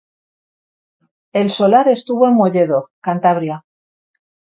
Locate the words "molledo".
2.33-2.89